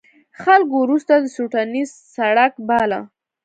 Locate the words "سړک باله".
2.15-2.99